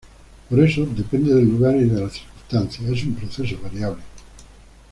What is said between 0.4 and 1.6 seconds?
Por eso, depende del